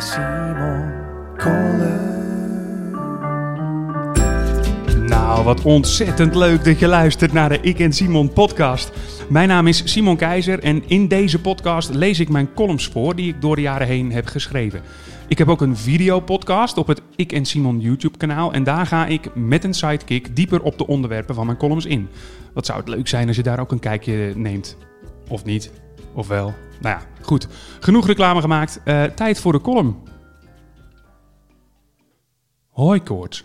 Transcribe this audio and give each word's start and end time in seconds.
Simon 0.00 0.92
Kollen. 1.36 2.08
Nou, 5.06 5.44
wat 5.44 5.62
ontzettend 5.62 6.34
leuk 6.34 6.64
dat 6.64 6.78
je 6.78 6.86
luistert 6.86 7.32
naar 7.32 7.48
de 7.48 7.60
Ik 7.60 7.78
en 7.78 7.92
Simon 7.92 8.32
podcast. 8.32 8.92
Mijn 9.28 9.48
naam 9.48 9.66
is 9.66 9.92
Simon 9.92 10.16
Keizer 10.16 10.58
en 10.58 10.88
in 10.88 11.08
deze 11.08 11.40
podcast 11.40 11.94
lees 11.94 12.20
ik 12.20 12.28
mijn 12.28 12.54
columns 12.54 12.86
voor 12.86 13.16
die 13.16 13.28
ik 13.28 13.40
door 13.40 13.56
de 13.56 13.62
jaren 13.62 13.86
heen 13.86 14.12
heb 14.12 14.26
geschreven. 14.26 14.82
Ik 15.28 15.38
heb 15.38 15.48
ook 15.48 15.60
een 15.60 15.76
videopodcast 15.76 16.76
op 16.76 16.86
het 16.86 17.02
Ik 17.16 17.32
en 17.32 17.44
Simon 17.44 17.80
YouTube 17.80 18.16
kanaal 18.16 18.52
en 18.52 18.64
daar 18.64 18.86
ga 18.86 19.06
ik 19.06 19.34
met 19.34 19.64
een 19.64 19.74
sidekick 19.74 20.36
dieper 20.36 20.62
op 20.62 20.78
de 20.78 20.86
onderwerpen 20.86 21.34
van 21.34 21.46
mijn 21.46 21.58
columns 21.58 21.86
in. 21.86 22.08
Wat 22.54 22.66
zou 22.66 22.78
het 22.78 22.88
leuk 22.88 23.08
zijn 23.08 23.26
als 23.26 23.36
je 23.36 23.42
daar 23.42 23.60
ook 23.60 23.72
een 23.72 23.78
kijkje 23.78 24.32
neemt? 24.36 24.76
Of 25.28 25.44
niet? 25.44 25.70
Of 26.14 26.28
wel? 26.28 26.54
Nou 26.80 26.98
ja, 26.98 27.06
goed. 27.22 27.48
Genoeg 27.80 28.06
reclame 28.06 28.40
gemaakt. 28.40 28.80
Eh, 28.84 29.04
tijd 29.04 29.40
voor 29.40 29.52
de 29.52 29.60
column. 29.60 29.96
Hooikoorts. 32.68 33.44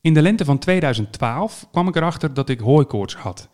In 0.00 0.14
de 0.14 0.22
lente 0.22 0.44
van 0.44 0.58
2012 0.58 1.66
kwam 1.70 1.88
ik 1.88 1.96
erachter 1.96 2.34
dat 2.34 2.48
ik 2.48 2.60
hooikoorts 2.60 3.14
had. 3.14 3.48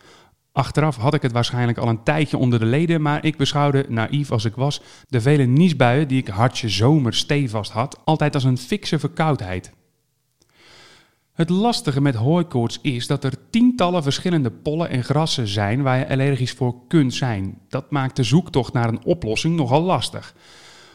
Achteraf 0.52 0.96
had 0.96 1.14
ik 1.14 1.22
het 1.22 1.32
waarschijnlijk 1.32 1.78
al 1.78 1.88
een 1.88 2.02
tijdje 2.02 2.36
onder 2.36 2.58
de 2.58 2.64
leden, 2.64 3.02
maar 3.02 3.24
ik 3.24 3.36
beschouwde, 3.36 3.86
naïef 3.88 4.30
als 4.30 4.44
ik 4.44 4.54
was, 4.54 4.80
de 5.08 5.20
vele 5.20 5.44
niesbuien 5.44 6.08
die 6.08 6.18
ik 6.18 6.28
hartje 6.28 6.68
zomer 6.68 7.14
stevast 7.14 7.70
had, 7.70 8.00
altijd 8.04 8.34
als 8.34 8.44
een 8.44 8.58
fikse 8.58 8.98
verkoudheid. 8.98 9.72
Het 11.32 11.50
lastige 11.50 12.00
met 12.00 12.14
hooikoorts 12.14 12.78
is 12.82 13.06
dat 13.06 13.24
er 13.24 13.34
tientallen 13.50 14.02
verschillende 14.02 14.50
pollen 14.50 14.88
en 14.88 15.04
grassen 15.04 15.46
zijn 15.46 15.82
waar 15.82 15.98
je 15.98 16.08
allergisch 16.08 16.52
voor 16.52 16.74
kunt 16.88 17.14
zijn. 17.14 17.58
Dat 17.68 17.90
maakt 17.90 18.16
de 18.16 18.22
zoektocht 18.22 18.72
naar 18.72 18.88
een 18.88 19.04
oplossing 19.04 19.56
nogal 19.56 19.82
lastig. 19.82 20.34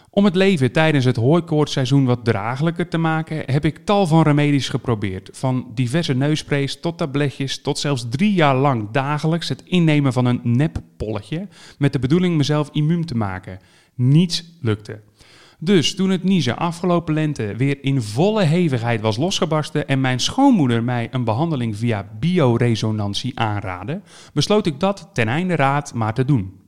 Om 0.10 0.26
het 0.26 0.36
leven 0.36 0.72
tijdens 0.72 1.06
het 1.06 1.16
hooikoortsseizoen 1.16 2.06
wat 2.06 2.26
draaglijker 2.26 2.88
te 2.88 2.98
maken, 2.98 3.44
heb 3.46 3.66
ik 3.66 3.86
tal 3.86 4.08
van 4.08 4.22
remedies 4.22 4.70
geprobeerd. 4.70 5.30
Van 5.34 5.72
diverse 5.74 6.14
neussprays 6.14 6.80
tot 6.80 6.98
tabletjes, 6.98 7.62
tot 7.62 7.80
zelfs 7.80 8.06
drie 8.10 8.34
jaar 8.34 8.56
lang 8.56 8.92
dagelijks 8.92 9.50
het 9.50 9.64
innemen 9.66 10.14
van 10.14 10.26
een 10.26 10.40
neppolletje, 10.44 11.48
met 11.78 11.94
de 11.94 12.00
bedoeling 12.00 12.38
mezelf 12.38 12.70
immuun 12.72 13.06
te 13.06 13.16
maken. 13.16 13.60
Niets 13.96 14.44
lukte. 14.62 15.00
Dus 15.60 15.96
toen 15.96 16.10
het 16.10 16.24
niezen 16.24 16.58
afgelopen 16.58 17.14
lente 17.14 17.56
weer 17.56 17.84
in 17.84 18.02
volle 18.02 18.44
hevigheid 18.44 19.02
was 19.02 19.18
losgebarsten 19.18 19.88
en 19.88 20.02
mijn 20.02 20.20
schoonmoeder 20.20 20.84
mij 20.84 21.08
een 21.12 21.24
behandeling 21.24 21.78
via 21.78 22.10
bioresonantie 22.20 23.40
aanraadde, 23.40 24.02
besloot 24.34 24.66
ik 24.66 24.80
dat 24.80 25.10
ten 25.14 25.28
einde 25.28 25.56
raad 25.56 25.94
maar 25.94 26.14
te 26.14 26.26
doen. 26.26 26.60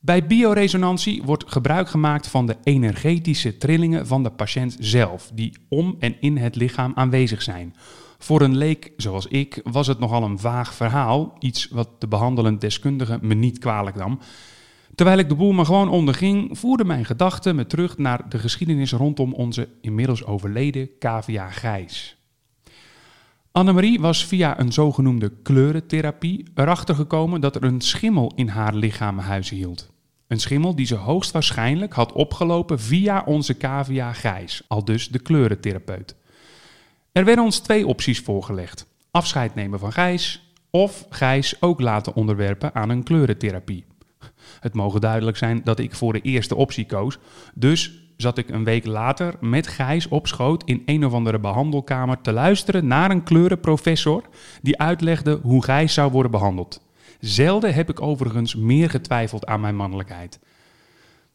Bij 0.00 0.26
bioresonantie 0.26 1.22
wordt 1.22 1.44
gebruik 1.46 1.88
gemaakt 1.88 2.26
van 2.26 2.46
de 2.46 2.56
energetische 2.62 3.56
trillingen 3.56 4.06
van 4.06 4.22
de 4.22 4.30
patiënt 4.30 4.76
zelf, 4.78 5.30
die 5.34 5.52
om 5.68 5.96
en 5.98 6.20
in 6.20 6.36
het 6.36 6.56
lichaam 6.56 6.92
aanwezig 6.94 7.42
zijn. 7.42 7.74
Voor 8.18 8.40
een 8.40 8.56
leek 8.56 8.92
zoals 8.96 9.26
ik 9.26 9.60
was 9.64 9.86
het 9.86 9.98
nogal 9.98 10.22
een 10.22 10.38
vaag 10.38 10.74
verhaal, 10.74 11.36
iets 11.38 11.68
wat 11.68 11.88
de 11.98 12.08
behandelend 12.08 12.60
deskundige 12.60 13.18
me 13.22 13.34
niet 13.34 13.58
kwalijk 13.58 13.96
nam. 13.96 14.20
Terwijl 15.00 15.20
ik 15.20 15.28
de 15.28 15.34
boel 15.34 15.52
maar 15.52 15.64
gewoon 15.64 15.88
onderging, 15.88 16.58
voerde 16.58 16.84
mijn 16.84 17.04
gedachten 17.04 17.56
me 17.56 17.66
terug 17.66 17.98
naar 17.98 18.28
de 18.28 18.38
geschiedenis 18.38 18.92
rondom 18.92 19.32
onze 19.32 19.68
inmiddels 19.80 20.24
overleden 20.24 20.88
cavia 20.98 21.50
Gijs. 21.50 22.16
Annemarie 23.52 24.00
was 24.00 24.24
via 24.24 24.60
een 24.60 24.72
zogenoemde 24.72 25.32
kleurentherapie 25.42 26.44
erachter 26.54 26.94
gekomen 26.94 27.40
dat 27.40 27.56
er 27.56 27.64
een 27.64 27.80
schimmel 27.80 28.32
in 28.34 28.48
haar 28.48 28.74
lichaam 28.74 29.20
hield. 29.40 29.90
Een 30.26 30.40
schimmel 30.40 30.74
die 30.74 30.86
ze 30.86 30.94
hoogstwaarschijnlijk 30.94 31.92
had 31.92 32.12
opgelopen 32.12 32.80
via 32.80 33.22
onze 33.26 33.56
cavia 33.56 34.12
Gijs, 34.12 34.62
al 34.68 34.84
dus 34.84 35.08
de 35.08 35.18
kleurentherapeut. 35.18 36.14
Er 37.12 37.24
werden 37.24 37.44
ons 37.44 37.58
twee 37.58 37.86
opties 37.86 38.20
voorgelegd: 38.20 38.86
afscheid 39.10 39.54
nemen 39.54 39.78
van 39.78 39.92
Gijs 39.92 40.52
of 40.70 41.06
Gijs 41.10 41.62
ook 41.62 41.80
laten 41.80 42.14
onderwerpen 42.14 42.74
aan 42.74 42.88
een 42.88 43.02
kleurentherapie. 43.02 43.88
Het 44.60 44.74
mogen 44.74 45.00
duidelijk 45.00 45.36
zijn 45.36 45.60
dat 45.64 45.78
ik 45.78 45.94
voor 45.94 46.12
de 46.12 46.20
eerste 46.20 46.54
optie 46.54 46.86
koos, 46.86 47.18
dus 47.54 48.00
zat 48.16 48.38
ik 48.38 48.48
een 48.48 48.64
week 48.64 48.86
later 48.86 49.34
met 49.40 49.66
Gijs 49.66 50.08
op 50.08 50.26
schoot 50.26 50.62
in 50.64 50.82
een 50.86 51.04
of 51.04 51.12
andere 51.12 51.38
behandelkamer 51.38 52.20
te 52.20 52.32
luisteren 52.32 52.86
naar 52.86 53.10
een 53.10 53.22
kleurenprofessor 53.22 54.22
die 54.62 54.78
uitlegde 54.78 55.38
hoe 55.42 55.64
Gijs 55.64 55.94
zou 55.94 56.10
worden 56.10 56.30
behandeld. 56.30 56.82
Zelden 57.20 57.74
heb 57.74 57.88
ik 57.90 58.00
overigens 58.00 58.54
meer 58.54 58.90
getwijfeld 58.90 59.46
aan 59.46 59.60
mijn 59.60 59.76
mannelijkheid. 59.76 60.38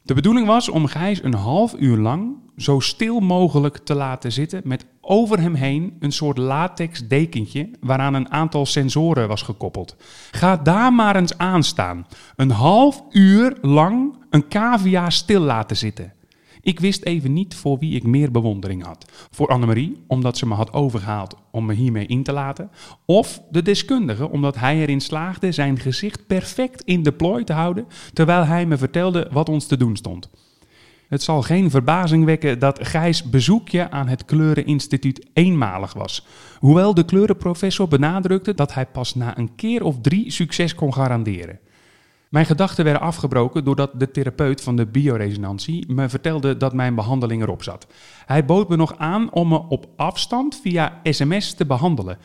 De 0.02 0.14
bedoeling 0.14 0.48
was 0.48 0.70
om 0.70 0.86
Gijs 0.86 1.24
een 1.24 1.34
half 1.34 1.76
uur 1.80 1.98
lang 1.98 2.36
zo 2.58 2.80
stil 2.80 3.20
mogelijk 3.20 3.78
te 3.78 3.96
laten 3.96 4.32
zitten 4.32 4.62
met 4.64 4.86
over 5.08 5.42
hem 5.42 5.54
heen 5.54 5.96
een 6.00 6.12
soort 6.12 6.38
latex 6.38 7.08
dekentje 7.08 7.70
waaraan 7.80 8.14
een 8.14 8.32
aantal 8.32 8.66
sensoren 8.66 9.28
was 9.28 9.42
gekoppeld. 9.42 9.96
Ga 10.32 10.58
daar 10.58 10.94
maar 10.94 11.16
eens 11.16 11.38
aan 11.38 11.64
staan. 11.64 12.08
Een 12.36 12.52
half 12.52 13.04
uur 13.10 13.58
lang 13.62 14.16
een 14.30 14.48
cavia 14.48 15.10
stil 15.10 15.42
laten 15.42 15.78
zitten. 15.78 16.14
Ik 16.62 16.80
wist 16.80 17.04
even 17.04 17.34
niet 17.34 17.56
voor 17.56 17.80
wie 17.80 17.96
ik 17.96 18.04
meer 18.04 18.32
bewondering 18.32 18.84
had. 18.84 19.12
Voor 19.32 19.48
Annemarie, 19.48 20.04
omdat 20.08 20.38
ze 20.38 20.48
me 20.48 20.54
had 20.54 20.74
overgehaald 20.74 21.36
om 21.52 21.66
me 21.66 21.74
hiermee 21.74 22.06
in 22.06 22.24
te 22.24 22.32
laten. 22.32 22.72
Of 23.06 23.42
de 23.52 23.62
deskundige, 23.62 24.30
omdat 24.30 24.56
hij 24.56 24.78
erin 24.78 25.02
slaagde 25.02 25.52
zijn 25.52 25.80
gezicht 25.80 26.28
perfect 26.28 26.82
in 26.82 27.04
de 27.04 27.12
plooi 27.12 27.44
te 27.44 27.54
houden 27.54 27.88
terwijl 28.14 28.46
hij 28.46 28.66
me 28.66 28.78
vertelde 28.78 29.30
wat 29.32 29.50
ons 29.50 29.66
te 29.66 29.78
doen 29.78 29.96
stond. 29.96 30.30
Het 31.08 31.24
zal 31.24 31.42
geen 31.42 31.70
verbazing 31.70 32.26
wekken 32.26 32.60
dat 32.60 32.88
Gijs 32.88 33.30
bezoekje 33.30 33.92
aan 33.92 34.08
het 34.08 34.26
Kleureninstituut 34.26 35.28
eenmalig 35.34 35.94
was. 35.94 36.26
Hoewel 36.60 36.94
de 36.94 37.06
kleurenprofessor 37.06 37.88
benadrukte 37.88 38.54
dat 38.54 38.74
hij 38.74 38.86
pas 38.86 39.16
na 39.16 39.38
een 39.38 39.56
keer 39.56 39.84
of 39.84 40.02
drie 40.02 40.32
succes 40.32 40.76
kon 40.76 40.94
garanderen. 40.94 41.60
Mijn 42.30 42.46
gedachten 42.46 42.84
werden 42.84 43.02
afgebroken 43.02 43.64
doordat 43.64 44.00
de 44.00 44.12
therapeut 44.12 44.62
van 44.62 44.76
de 44.76 44.86
bioresonantie 44.86 45.94
me 45.94 46.10
vertelde 46.10 46.58
dat 46.58 46.74
mijn 46.74 46.96
behandeling 46.96 47.42
erop 47.42 47.64
zat. 47.64 47.88
Hij 48.26 48.46
bood 48.46 48.70
me 48.70 48.76
nog 48.76 48.98
aan 48.98 49.32
om 49.32 49.48
me 49.48 49.68
op 49.68 49.88
afstand 49.96 50.60
via 50.64 51.00
sms 51.04 51.54
te 51.54 51.66
behandelen. 51.66 52.18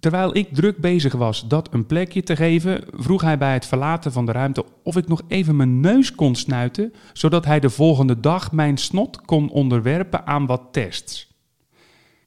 Terwijl 0.00 0.36
ik 0.36 0.54
druk 0.54 0.78
bezig 0.78 1.12
was 1.12 1.48
dat 1.48 1.74
een 1.74 1.86
plekje 1.86 2.22
te 2.22 2.36
geven, 2.36 2.84
vroeg 2.92 3.22
hij 3.22 3.38
bij 3.38 3.52
het 3.52 3.66
verlaten 3.66 4.12
van 4.12 4.26
de 4.26 4.32
ruimte 4.32 4.64
of 4.82 4.96
ik 4.96 5.08
nog 5.08 5.22
even 5.28 5.56
mijn 5.56 5.80
neus 5.80 6.14
kon 6.14 6.34
snuiten, 6.34 6.92
zodat 7.12 7.44
hij 7.44 7.60
de 7.60 7.70
volgende 7.70 8.20
dag 8.20 8.52
mijn 8.52 8.76
snot 8.76 9.20
kon 9.20 9.50
onderwerpen 9.50 10.26
aan 10.26 10.46
wat 10.46 10.62
tests. 10.72 11.36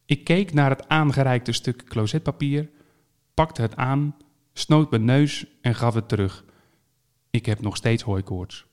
Ik 0.05 0.23
keek 0.23 0.53
naar 0.53 0.69
het 0.69 0.87
aangereikte 0.87 1.51
stuk 1.51 1.83
closetpapier, 1.83 2.69
pakte 3.33 3.61
het 3.61 3.75
aan, 3.75 4.15
snoot 4.53 4.89
mijn 4.89 5.05
neus 5.05 5.45
en 5.61 5.75
gaf 5.75 5.93
het 5.93 6.07
terug. 6.07 6.45
Ik 7.29 7.45
heb 7.45 7.61
nog 7.61 7.75
steeds 7.75 8.03
hooikoorts. 8.03 8.65